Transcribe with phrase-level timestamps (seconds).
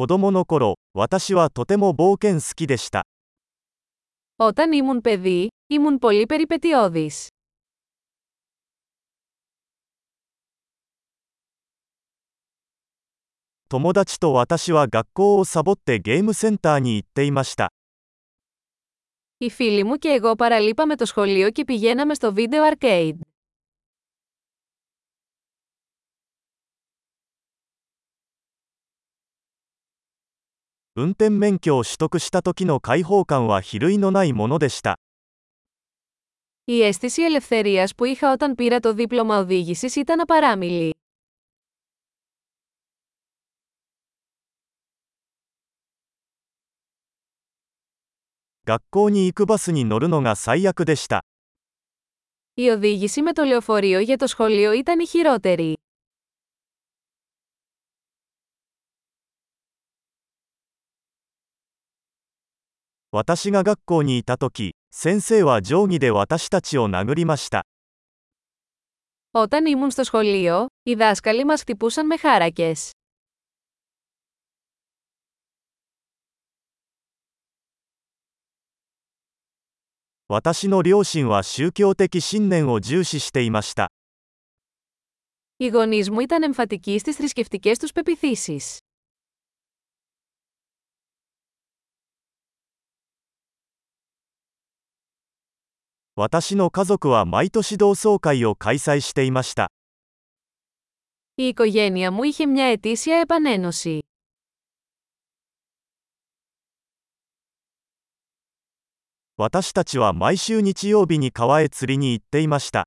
[0.00, 3.03] 子供の頃、私はとても冒険好きでした。
[4.39, 7.29] Όταν ήμουν παιδί, ήμουν πολύ περιπετειώδης.
[13.67, 17.73] 友達と私は学校をサボってゲームセンターに行っていました。
[19.39, 23.17] Οι φίλοι μου και εγώ παραλείπαμε το σχολείο και πηγαίναμε στο βίντεο arcade.
[30.98, 34.98] 運転免許を取得した時の解放感は比類のないものでした。
[36.64, 40.94] Η αίσθηση ελευθερίας που είχα όταν πήρα το δίπλωμα οδήγησης ήταν απαράμιλη.
[48.64, 51.24] 学校に行くバスに乗るのが最悪でした。
[52.54, 55.76] Η οδήγηση με το λεωφορείο για το σχολείο ήταν η χειρότερη.
[63.12, 67.64] 私が学校にいた時、先生は定規で私たちを殴りました。
[69.32, 72.90] Όταν ήμουν στο σχολείο, οι δάσκαλοι μας χτυπούσαν με χάρακες.
[80.28, 83.86] 私の両親は宗教的信念を重視していました。
[85.56, 88.78] Οι γονείς μου ήταν εμφατικοί στις θρησκευτικές τους πεπιθήσεις.
[96.20, 99.70] 私の家族は毎年同窓会を開催していました。
[101.36, 104.00] Η οικογένεια μου είχε μια ετήσια επανένωση.
[109.38, 112.86] 私たちは毎週日曜日に川へ釣りに行っていました。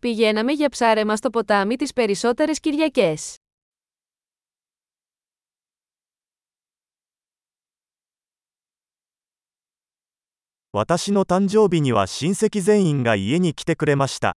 [0.00, 3.36] Πηγαίναμε για ψάρεμα στο ποτάμι τις περισσότερες Κυριακές.
[10.74, 14.36] 私の誕生日には親戚全員が家に来てくれました。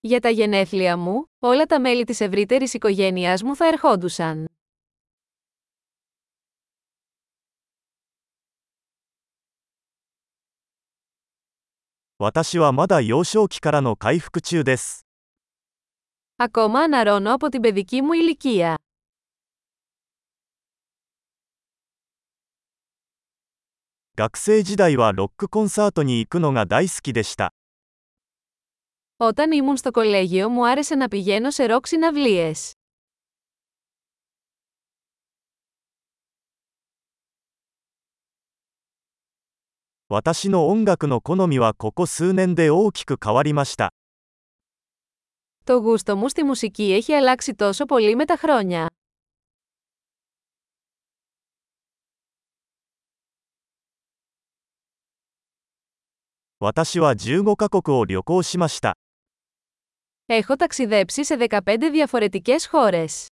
[0.00, 4.46] Για τα γενέθλια μου, όλα τα μέλη της ευρύτερης οικογένειάς μου θα ερχόντουσαν.
[12.20, 15.06] 私はまだ幼少期からの回復中です。
[16.36, 18.78] Ακόμα αναρώνω από την παιδική μου ηλικία.
[24.18, 27.52] 学生時代はロックコンサートに行くのが大好きでした。
[29.18, 32.72] Όταν ήμουν στο κολέγιο μου άρεσε να πηγαίνω σε ροκ συναυλίες.
[40.08, 43.92] 私の音楽の好みはここ数年で大きく変わりました。
[45.64, 48.86] Το γούστο μου στη μουσική έχει αλλάξει τόσο πολύ με τα χρόνια.
[56.62, 58.96] 私は15カ国を旅行しました。
[60.26, 63.28] Έχω ταξιδέψει σε 15 διαφορετικές χώρες.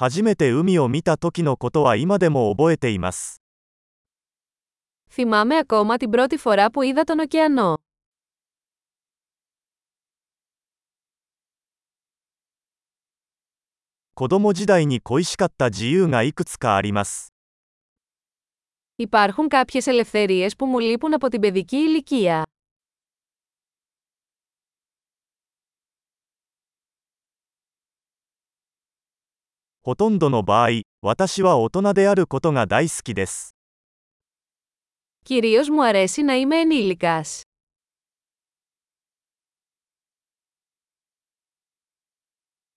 [0.00, 3.42] 初めて海を見た時のことは今でも覚えています。
[5.10, 7.76] Θυμάμαι ακόμα την πρώτη φορά που είδα τον ωκεανό.
[14.14, 17.32] 子供時代に恋しかった自由がいくつかあります。
[18.96, 22.42] Υπάρχουν κάποιες ελευθερίες που μου λείπουν από την παιδική ηλικία.
[29.82, 30.68] ほとんどの場合、
[31.00, 33.54] 私は大人であることが大好きです。
[35.24, 37.42] Κυρίως μου αρέσει να είμαι ενήλικας.